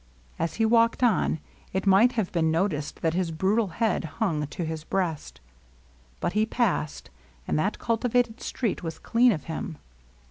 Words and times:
As 0.39 0.55
he 0.55 0.65
walked 0.65 1.03
on, 1.03 1.39
it 1.73 1.85
might 1.85 2.13
have 2.13 2.31
been 2.31 2.49
noticed 2.49 3.03
that 3.03 3.13
his 3.13 3.29
brutal 3.29 3.67
head 3.67 4.03
hung 4.17 4.47
to 4.47 4.65
his 4.65 4.83
breast. 4.83 5.39
But 6.19 6.33
he 6.33 6.43
passed, 6.43 7.11
and 7.47 7.59
that 7.59 7.77
cultivated 7.77 8.41
street 8.41 8.81
was 8.81 8.97
clean 8.97 9.31
of 9.31 9.43
him. 9.43 9.77